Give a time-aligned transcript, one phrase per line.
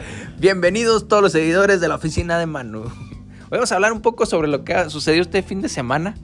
[0.38, 2.82] Bienvenidos todos los seguidores de la oficina de Manu.
[2.82, 2.90] Hoy
[3.50, 6.14] vamos a hablar un poco sobre lo que ha sucedido este fin de semana.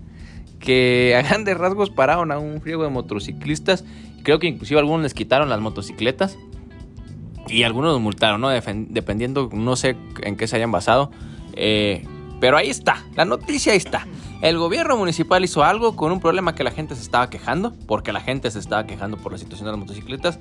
[0.60, 3.84] Que a grandes rasgos pararon a un friego de motociclistas.
[4.22, 6.36] Creo que inclusive algunos les quitaron las motocicletas.
[7.46, 8.42] Y algunos los multaron.
[8.90, 11.10] Dependiendo, no sé en qué se hayan basado.
[11.54, 12.04] Eh,
[12.40, 14.06] pero ahí está, la noticia ahí está.
[14.40, 18.12] El gobierno municipal hizo algo con un problema que la gente se estaba quejando, porque
[18.12, 20.38] la gente se estaba quejando por la situación de las motocicletas.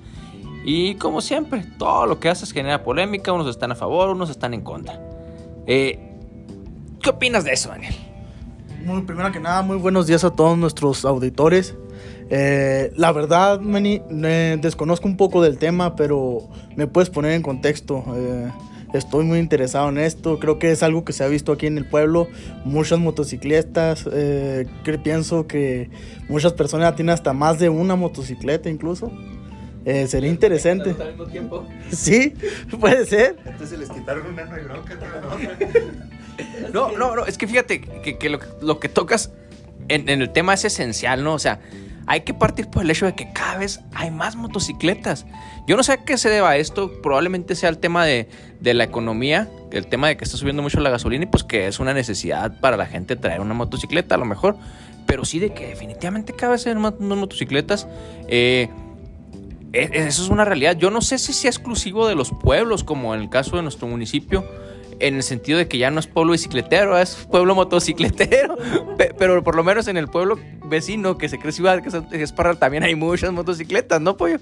[0.69, 4.53] Y como siempre, todo lo que haces genera polémica, unos están a favor, unos están
[4.53, 4.99] en contra.
[5.65, 5.97] Eh,
[7.01, 7.95] ¿Qué opinas de eso, Daniel?
[8.83, 11.73] Muy, primero que nada, muy buenos días a todos nuestros auditores.
[12.29, 14.01] Eh, la verdad, Meni,
[14.59, 18.03] desconozco un poco del tema, pero me puedes poner en contexto.
[18.17, 18.51] Eh,
[18.93, 20.37] estoy muy interesado en esto.
[20.37, 22.27] Creo que es algo que se ha visto aquí en el pueblo.
[22.65, 24.05] Muchas motocicletas.
[24.11, 24.67] Eh,
[25.01, 25.89] pienso que
[26.27, 29.13] muchas personas tienen hasta más de una motocicleta incluso.
[29.87, 30.93] Eh, sería interesante.
[30.99, 31.65] ¿Al mismo tiempo?
[31.91, 32.33] Sí,
[32.77, 33.37] puede ser.
[33.45, 34.43] Entonces les quitaron una
[36.73, 39.31] no, no, no, es que fíjate que, lo, que tocas
[39.87, 41.33] en, en, el tema es esencial, ¿no?
[41.33, 41.61] O sea,
[42.05, 45.25] hay que partir por el hecho de que cada vez hay más motocicletas.
[45.67, 48.27] Yo no sé a qué se deba esto, probablemente sea el tema de,
[48.61, 51.79] la economía, el tema de que está subiendo mucho la gasolina y pues que es
[51.79, 54.57] una necesidad para la gente traer una motocicleta a lo mejor,
[55.05, 57.87] pero sí de que definitivamente cada vez hay más motocicletas.
[58.27, 58.67] Eh,
[59.73, 60.77] eso es una realidad.
[60.77, 63.87] Yo no sé si sea exclusivo de los pueblos, como en el caso de nuestro
[63.87, 64.43] municipio
[64.99, 68.57] en el sentido de que ya no es pueblo bicicletero, es pueblo motocicletero,
[69.17, 72.57] pero por lo menos en el pueblo vecino que se cree ciudad, que es Parral,
[72.57, 74.39] también hay muchas motocicletas, ¿no, Pollo?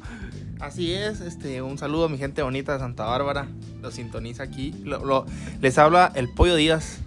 [0.59, 3.47] Así es, este, un saludo a mi gente bonita de Santa Bárbara,
[3.81, 4.73] lo sintoniza aquí,
[5.61, 6.99] les habla el Pollo Díaz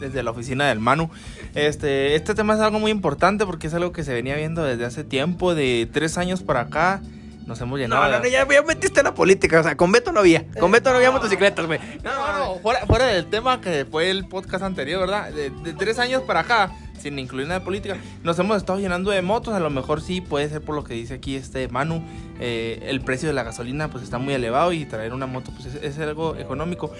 [0.00, 1.10] desde la oficina del Manu.
[1.54, 4.84] Este, este tema es algo muy importante porque es algo que se venía viendo desde
[4.84, 7.02] hace tiempo, de tres años para acá
[7.46, 8.02] nos hemos llenado.
[8.02, 9.60] No, no, no, ya, metiste en la política.
[9.60, 10.44] O sea, con Beto no había.
[10.58, 11.78] Con Beto no había motocicletas, güey.
[12.02, 15.30] No, no, fuera, fuera, del tema que fue el podcast anterior, ¿verdad?
[15.30, 19.22] De, tres años para acá, sin incluir nada de política, nos hemos estado llenando de
[19.22, 19.54] motos.
[19.54, 22.02] A lo mejor sí puede ser por lo que dice aquí este Manu.
[22.40, 25.66] Eh, el precio de la gasolina pues está muy elevado y traer una moto pues
[25.66, 26.92] es, es, algo económico.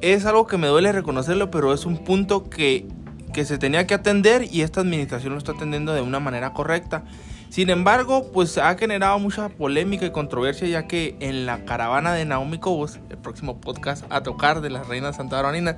[0.00, 2.88] Es algo que me duele reconocerlo, pero es un punto que,
[3.32, 7.04] que se tenía que atender y esta administración lo está atendiendo de una manera correcta.
[7.52, 12.24] Sin embargo, pues ha generado mucha polémica y controversia ya que en la caravana de
[12.24, 15.76] Naomi Cobos, el próximo podcast a tocar de la reina Santa Baronina,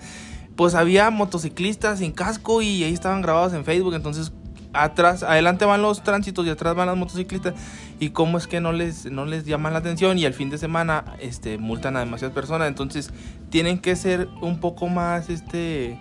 [0.54, 4.30] pues había motociclistas sin casco y ahí estaban grabados en Facebook, entonces
[4.72, 7.54] atrás, adelante van los tránsitos y atrás van las motociclistas.
[7.98, 10.58] Y cómo es que no les, no les llaman la atención y al fin de
[10.58, 13.10] semana este, multan a demasiadas personas, entonces
[13.50, 15.98] tienen que ser un poco más, este,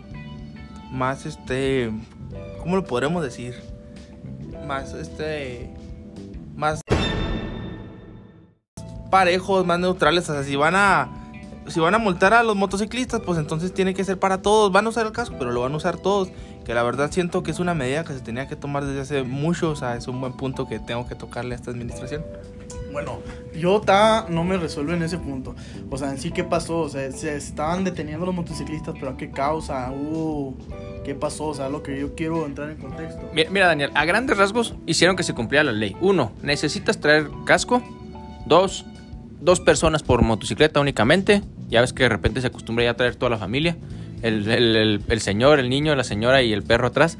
[0.91, 1.89] más, este,
[2.59, 3.72] ¿cómo lo podremos decir?
[4.63, 5.69] Más este
[6.55, 6.81] más
[9.09, 11.09] parejos, más neutrales, o sea, si van a
[11.67, 14.85] si van a multar a los motociclistas, pues entonces tiene que ser para todos, van
[14.85, 16.29] a usar el casco, pero lo van a usar todos,
[16.65, 19.23] que la verdad siento que es una medida que se tenía que tomar desde hace
[19.23, 22.23] mucho, o sea, es un buen punto que tengo que tocarle a esta administración.
[22.91, 23.19] Bueno,
[23.55, 25.55] yo ta no me resuelve en ese punto.
[25.89, 26.81] O sea, en sí, ¿qué pasó?
[26.81, 29.91] O sea, se estaban deteniendo los motociclistas, pero ¿a qué causa?
[29.91, 30.55] Uh,
[31.03, 31.47] ¿Qué pasó?
[31.47, 33.29] O sea, lo que yo quiero entrar en contexto.
[33.33, 35.95] Mira, Daniel, a grandes rasgos hicieron que se cumpliera la ley.
[36.01, 37.83] Uno, necesitas traer casco.
[38.45, 38.85] Dos,
[39.41, 41.41] dos personas por motocicleta únicamente.
[41.69, 43.75] Ya ves que de repente se acostumbra ya a traer toda la familia.
[44.21, 47.17] El, el, señor, el niño, la señora y el perro atrás.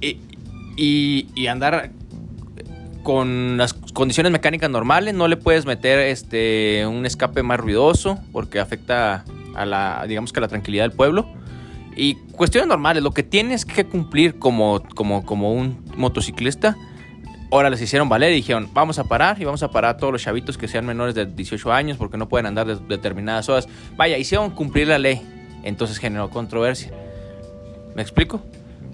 [0.00, 0.18] Y,
[0.76, 1.90] y, y andar
[3.02, 8.60] con las condiciones mecánicas normales, no le puedes meter este, un escape más ruidoso porque
[8.60, 9.24] afecta
[9.54, 11.26] a la, digamos que a la tranquilidad del pueblo.
[11.98, 16.76] Y cuestiones normales, lo que tienes que cumplir como, como, como un motociclista,
[17.50, 20.12] ahora les hicieron valer y dijeron, vamos a parar y vamos a parar a todos
[20.12, 23.68] los chavitos que sean menores de 18 años porque no pueden andar de determinadas horas.
[23.96, 25.20] Vaya, hicieron cumplir la ley,
[25.64, 26.92] entonces generó controversia.
[27.96, 28.42] ¿Me explico?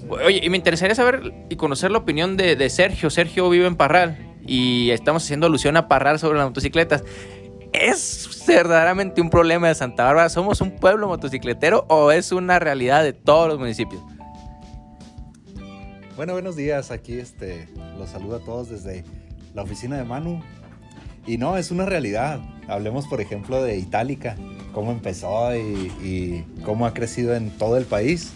[0.09, 3.11] Oye, y me interesaría saber y conocer la opinión de, Sergio.
[3.11, 4.17] Sergio vive en Parral
[4.47, 7.05] y estamos haciendo alusión a Parral sobre las motocicletas.
[7.75, 10.29] ¿Es verdaderamente un problema de Santa Bárbara?
[10.29, 14.01] ¿Somos un pueblo motocicletero o es una realidad de todos los municipios?
[16.15, 16.93] Bueno, buenos días.
[16.93, 17.69] Aquí este,
[17.99, 19.05] los saludo a todos desde
[19.55, 20.41] la oficina de Manu.
[21.27, 22.39] Y no, es una realidad.
[22.69, 24.37] Hablemos, por ejemplo, de Itálica,
[24.73, 25.59] cómo empezó y,
[26.01, 28.33] y cómo ha crecido en todo el país.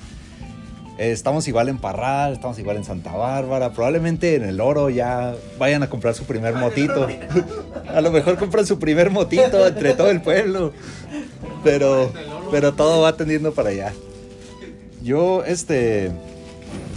[0.98, 3.70] Eh, estamos igual en Parral, estamos igual en Santa Bárbara.
[3.72, 7.06] Probablemente en el Oro ya vayan a comprar su primer motito.
[7.94, 10.72] A lo mejor compran su primer motito entre todo el pueblo.
[11.64, 12.12] Pero,
[12.50, 13.92] pero todo va tendiendo para allá.
[15.02, 16.10] Yo, este,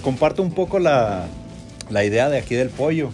[0.02, 1.26] comparto un poco la,
[1.90, 3.12] la idea de aquí del pollo.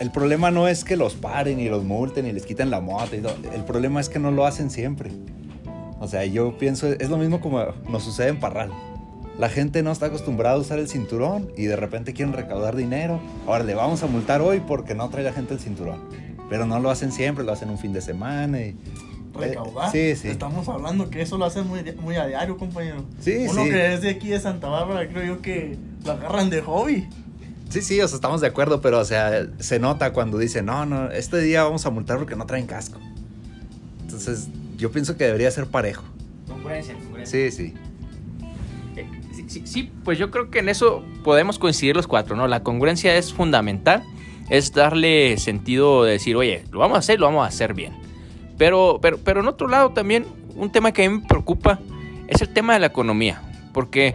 [0.00, 3.14] El problema no es que los paren y los multen y les quiten la moto.
[3.14, 5.10] El problema es que no lo hacen siempre.
[6.00, 8.70] O sea, yo pienso, es lo mismo como nos sucede en Parral.
[9.38, 13.20] La gente no está acostumbrada a usar el cinturón y de repente quieren recaudar dinero.
[13.46, 16.00] Ahora le vamos a multar hoy porque no trae la gente el cinturón.
[16.50, 18.76] Pero no lo hacen siempre, lo hacen un fin de semana y...
[19.32, 19.94] Recaudar.
[19.94, 20.28] Eh, sí, sí.
[20.28, 23.04] Estamos hablando que eso lo hacen muy, muy a diario, compañero.
[23.20, 23.70] Sí, Uno sí.
[23.70, 27.08] que es de aquí de Santa Bárbara, creo yo que lo agarran de hobby.
[27.68, 30.84] Sí, sí, o sea, estamos de acuerdo, pero o sea, se nota cuando dicen, no,
[30.84, 32.98] no, este día vamos a multar porque no traen casco.
[34.02, 36.02] Entonces, yo pienso que debería ser parejo.
[36.48, 37.50] Congruencia, congruencia.
[37.50, 37.74] Sí, sí.
[38.96, 42.48] Eh, Sí, sí, sí, pues yo creo que en eso podemos coincidir los cuatro, ¿no?
[42.48, 44.02] La congruencia es fundamental,
[44.50, 47.92] es darle sentido de decir, oye, lo vamos a hacer, lo vamos a hacer bien.
[48.58, 50.26] Pero, pero, pero en otro lado también,
[50.56, 51.78] un tema que a mí me preocupa
[52.26, 53.40] es el tema de la economía,
[53.72, 54.14] porque,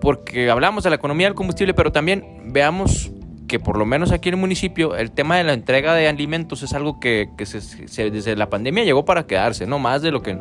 [0.00, 3.12] porque hablamos de la economía del combustible, pero también veamos
[3.46, 6.62] que por lo menos aquí en el municipio el tema de la entrega de alimentos
[6.62, 10.38] es algo que, que desde la pandemia llegó para quedarse, no más de lo que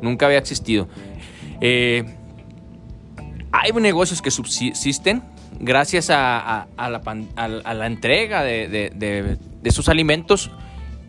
[0.00, 0.88] nunca había existido.
[1.60, 2.04] Eh,
[3.50, 5.22] hay negocios que subsisten
[5.60, 10.50] gracias a, la, entrega de, de- esos alimentos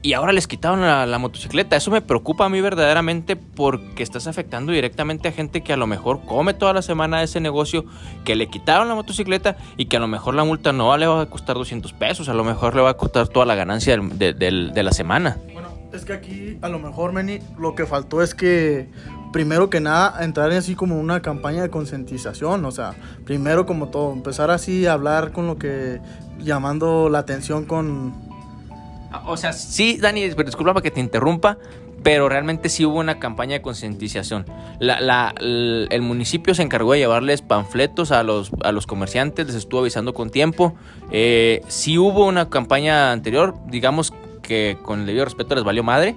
[0.03, 1.77] y ahora les quitaron la, motocicleta.
[1.77, 5.87] Eso me preocupa a mí verdaderamente porque estás afectando directamente a gente que a lo
[5.87, 7.85] mejor come toda la semana ese negocio,
[8.25, 11.21] que le quitaron la motocicleta y que a lo mejor la multa no le va
[11.21, 14.83] a costar 200 pesos, a lo mejor le va a costar toda la ganancia de
[14.83, 15.37] la semana.
[15.53, 18.89] Bueno, es que aquí a lo mejor, Meni, lo que faltó es que
[19.33, 22.93] primero que nada entrar en así como una campaña de concientización, o sea,
[23.25, 25.99] primero como todo, empezar así a hablar con lo que
[26.39, 28.13] llamando la atención con
[29.25, 31.57] O sea, sí, Dani, disculpa que te interrumpa,
[32.01, 34.45] pero realmente sí hubo una campaña de concientización.
[34.79, 39.55] La- la- el municipio se encargó de llevarles panfletos a los, a los comerciantes, les
[39.55, 40.73] estuvo avisando con tiempo.
[41.11, 46.15] Eh, sí hubo una campaña anterior, digamos que con el debido respeto les valió madre,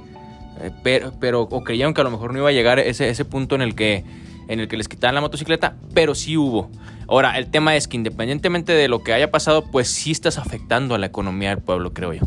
[0.82, 3.54] pero, pero o creyeron que a lo mejor no iba a llegar ese, ese punto
[3.54, 4.04] en el que
[4.48, 6.70] en el que les quitaban la motocicleta, pero sí hubo.
[7.08, 10.94] Ahora, el tema es que independientemente de lo que haya pasado, pues sí estás afectando
[10.94, 12.22] a la economía del pueblo, creo yo.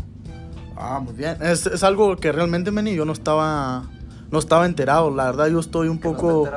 [0.76, 1.36] Ah, muy bien.
[1.40, 3.84] Es, es algo que realmente, Meni, yo no estaba
[4.30, 5.10] no estaba enterado.
[5.14, 6.48] La verdad, yo estoy un poco...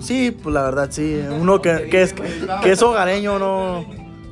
[0.00, 1.20] Sí, pues la verdad, sí.
[1.40, 3.86] Uno que, que es, que es hogareño, no...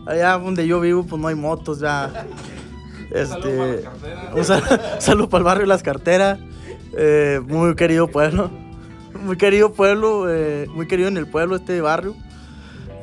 [0.06, 2.26] Allá donde yo vivo, pues no hay motos, ya.
[3.10, 3.84] Este...
[4.34, 6.38] Un sal- saludo para el barrio Las Carteras.
[6.96, 8.50] Eh, muy querido pueblo.
[9.22, 12.14] Muy querido pueblo, eh, muy querido en el pueblo este barrio.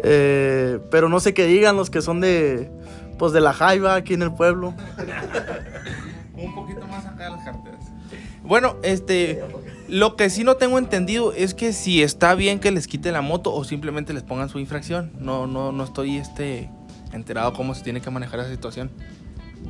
[0.03, 2.71] Eh, pero no sé qué digan los que son de...
[3.17, 4.73] Pues de la Jaiba aquí en el pueblo.
[6.33, 7.85] Un poquito más acá de las carteras.
[8.43, 9.41] Bueno, este.
[9.87, 13.21] Lo que sí no tengo entendido es que si está bien que les quite la
[13.21, 15.13] moto o simplemente les pongan su infracción.
[15.17, 16.69] No, no, no estoy este
[17.13, 18.91] enterado cómo se tiene que manejar esa situación.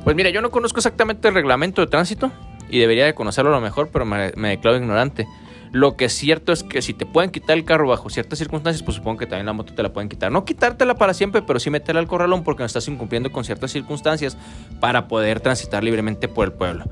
[0.02, 2.32] Pues mira, yo no conozco exactamente el reglamento de tránsito
[2.70, 5.26] y debería de conocerlo a lo mejor, pero me, declaro ignorante.
[5.72, 8.82] Lo que es cierto es que si te pueden quitar el carro bajo ciertas circunstancias,
[8.82, 10.30] pues supongo que también la moto te la pueden quitar.
[10.32, 13.72] No quitártela para siempre, pero sí meterla al corralón porque no estás incumpliendo con ciertas
[13.72, 14.38] circunstancias
[14.80, 16.84] para poder transitar libremente por el pueblo.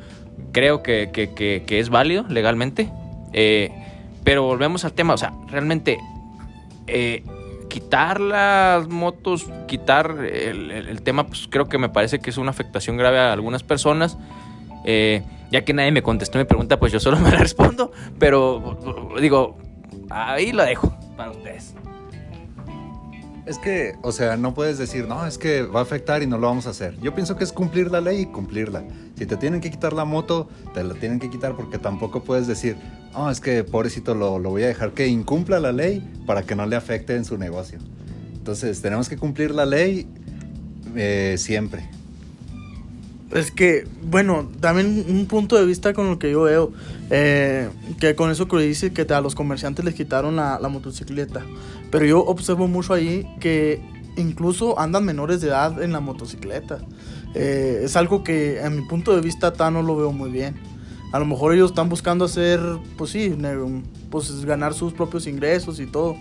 [0.52, 2.90] Creo que, que- que- que es válido legalmente,
[3.32, 3.70] eh,
[4.24, 5.98] pero volvemos al tema, o sea, realmente
[6.86, 7.22] eh,
[7.70, 12.36] quitar las motos, quitar el, el- el tema, pues creo que me parece que es
[12.38, 14.18] una afectación grave a algunas personas.
[14.84, 17.92] Eh, ya que nadie me contestó mi pregunta, pues yo solo me la respondo.
[18.18, 18.78] Pero
[19.20, 19.56] digo,
[20.10, 21.74] ahí lo dejo para ustedes.
[23.46, 26.38] Es que, o sea, no puedes decir, no, es que va a afectar y no
[26.38, 26.98] lo vamos a hacer.
[27.00, 28.84] Yo pienso que es cumplir la ley y cumplirla.
[29.18, 32.46] Si te tienen que quitar la moto, te la tienen que quitar porque tampoco puedes
[32.46, 32.76] decir,
[33.12, 36.54] no, es que pobrecito lo, lo voy a dejar que incumpla la ley para que
[36.54, 37.78] no le afecte en su negocio.
[38.32, 40.08] Entonces, tenemos que cumplir la ley
[40.96, 41.88] eh, siempre.
[43.34, 46.72] Es que, bueno, también un punto de vista con lo que yo veo,
[47.10, 51.44] eh, que con eso que dice que a los comerciantes les quitaron la, la motocicleta,
[51.90, 53.82] pero yo observo mucho ahí que
[54.16, 56.78] incluso andan menores de edad en la motocicleta.
[57.34, 60.54] Eh, es algo que a mi punto de vista ta no lo veo muy bien.
[61.12, 62.60] A lo mejor ellos están buscando hacer,
[62.96, 63.36] pues sí,
[64.10, 66.16] pues ganar sus propios ingresos y todo,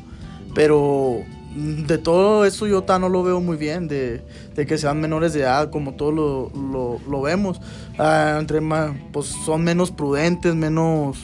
[0.56, 1.24] pero
[1.56, 4.24] de todo eso yo no lo veo muy bien, de,
[4.56, 7.60] de que sean menores de edad, como todos lo, lo, lo vemos.
[7.98, 11.18] Ah, entre más, pues son menos prudentes, menos,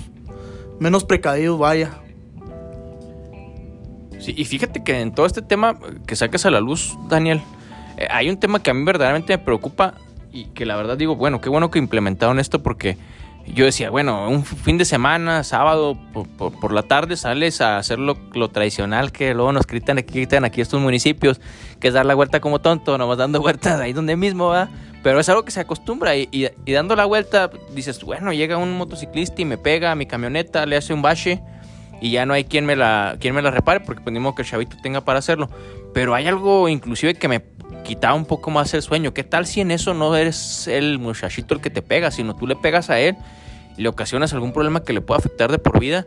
[0.79, 1.91] menos precavidos, vaya.
[4.19, 7.41] Sí, y fíjate que en todo este tema que sacas a la luz, Daniel,
[7.98, 9.95] eh, hay un tema que a mí verdaderamente me preocupa
[10.31, 12.98] y que la verdad digo, bueno, qué bueno que implementaron esto porque
[13.48, 17.98] yo decía, bueno, un fin de semana, sábado, por, por- la tarde sales a hacer
[18.00, 21.41] lo, lo tradicional que luego nos gritan aquí, aquí estos municipios,
[21.79, 24.69] que es dar la vuelta como tonto, nomás dando vueltas ahí donde mismo, va.
[25.01, 28.58] Pero es algo que se acostumbra y, y- y dando la vuelta dices, bueno, llega
[28.58, 31.41] un motociclista y me pega a mi camioneta, le hace un bache
[32.01, 34.48] y ya no hay quien me la, quien me la repare porque ponemos que el
[34.48, 35.50] chavito tenga para hacerlo.
[35.93, 37.41] Pero hay algo inclusive que me
[37.89, 39.15] quitaba un poco más el sueño.
[39.15, 42.46] ¿Qué tal si en eso no eres el muchachito el que te pega, sino tú
[42.46, 43.17] le pegas a él
[43.77, 46.05] y le ocasionas algún problema que le pueda afectar de por vida?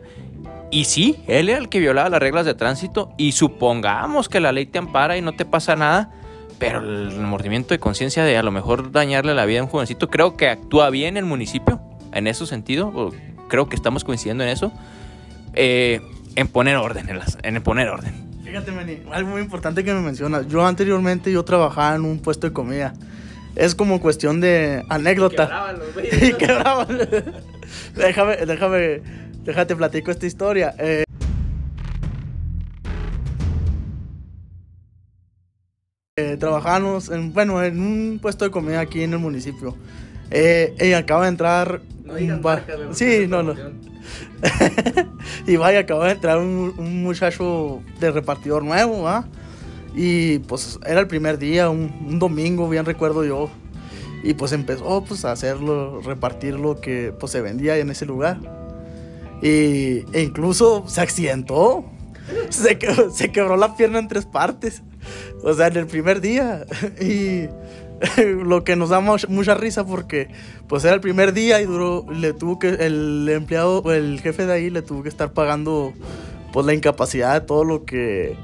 [0.71, 4.53] Y sí, él era el que violaba las reglas de tránsito y supongamos que la
[4.53, 6.09] ley te ampara y no te pasa nada,
[6.57, 10.09] pero el mordimiento de conciencia de a lo mejor dañarle la vida a un jovencito,
[10.09, 11.81] creo que actúa bien el municipio
[12.13, 13.11] en ese sentido,
[13.49, 14.71] creo que estamos coincidiendo en eso,
[15.53, 15.99] eh,
[16.35, 18.32] en poner orden, en, las- en poner orden.
[18.53, 20.47] Fíjate, algo muy importante que me mencionas.
[20.47, 22.93] Yo anteriormente yo trabajaba en un puesto de comida.
[23.55, 25.75] Es como cuestión de anécdota.
[26.21, 26.99] Y quebraban.
[27.95, 29.01] déjame, déjame,
[29.43, 30.75] déjate platico esta historia.
[30.77, 31.03] Eh,
[36.17, 39.75] eh, trabajábamos en, bueno, en un puesto de comida aquí en el municipio.
[40.29, 41.81] Eh, y acaba de entrar.
[42.05, 43.55] un va- sí, no, no.
[45.45, 49.25] y vaya, acaba de entrar un, muchacho de repartidor nuevo, ¿va?
[49.95, 53.49] Y pues era el primer día, un, domingo, bien recuerdo yo.
[54.23, 58.39] Y pues empezó pues a hacerlo, repartir lo que pues se vendía en ese lugar.
[59.41, 61.85] Y, e incluso se accidentó.
[62.49, 62.79] Se,
[63.11, 64.81] se quebró la pierna en tres partes.
[65.43, 66.65] O sea, en el primer día.
[67.01, 67.49] Y
[68.43, 70.29] lo que nos da mucha, risa porque
[70.67, 74.53] pues era el primer día y duró, le tuvo que, el empleado, el jefe de
[74.53, 75.93] ahí le tuvo que estar pagando
[76.51, 78.37] pues la incapacidad de todo lo que,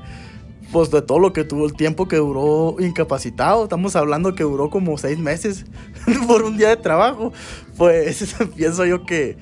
[0.71, 3.63] pues de todo lo que tuvo el tiempo que duró incapacitado.
[3.63, 5.65] Estamos hablando que duró como seis meses
[6.27, 7.33] por un día de trabajo.
[7.77, 9.37] Pues pienso yo que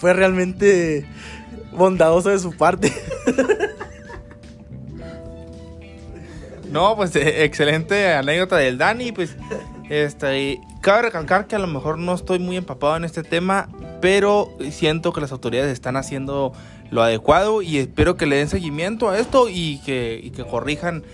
[0.00, 1.06] fue realmente
[1.72, 2.92] bondadoso de su parte.
[6.70, 9.36] No, pues eh, excelente anécdota del Dani, pues
[9.88, 13.68] este, cabe recalcar que a lo mejor no estoy muy empapado en este tema,
[14.00, 16.52] pero siento que las autoridades están haciendo
[16.90, 21.04] lo adecuado y espero que le den seguimiento a esto y que, que corrijan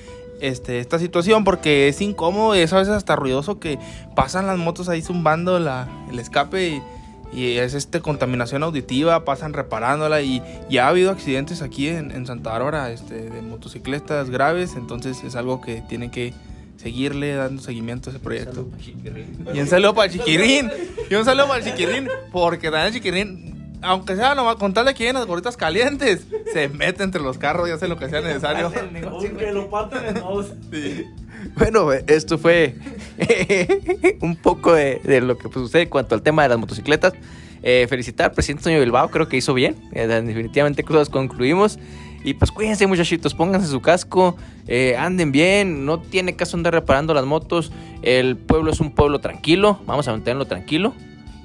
[0.40, 3.78] este, esta situación porque es incómodo y es a veces hasta ruidoso que
[4.14, 6.82] pasan las motos ahí zumbando la, el escape y,
[7.32, 12.26] y es este contaminación auditiva, pasan reparándola y ya ha habido accidentes aquí en, en
[12.26, 16.34] Santa Bárbara este, de motocicletas graves, entonces es algo que tiene que
[16.76, 18.68] seguirle dando seguimiento a ese proyecto.
[19.54, 20.70] Y un saludo para el chiquirín,
[21.08, 24.86] y un saludo para el chiquirín, porque también el chiquirín, aunque sea nomás con tal
[24.86, 28.08] de que lleguen las gorritas calientes, se mete entre los carros y hace lo que
[28.08, 28.72] sea necesario.
[29.08, 30.52] Aunque lo partan en dos.
[30.70, 31.06] Sí.
[31.56, 32.74] Bueno, esto fue
[34.20, 37.12] un poco de, lo que pues, sucede en cuanto al tema de las motocicletas.
[37.62, 39.76] Eh, felicitar al presidente Antonio Bilbao, creo que hizo bien.
[39.92, 41.78] Eh, definitivamente cosas concluimos.
[42.24, 44.36] Y pues cuídense muchachitos, pónganse su casco,
[44.68, 47.72] eh, anden bien, no tiene caso andar reparando las motos.
[48.02, 50.94] El pueblo es un pueblo tranquilo, vamos a mantenerlo tranquilo.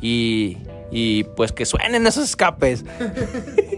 [0.02, 0.58] Y,
[0.92, 2.86] y pues que suenen esos escapes.